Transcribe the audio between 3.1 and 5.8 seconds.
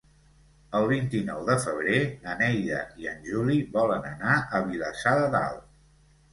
en Juli volen anar a Vilassar de Dalt.